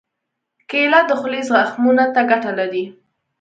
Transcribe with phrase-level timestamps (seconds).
[0.69, 2.83] کېله د خولې زخمونو ته ګټه لري.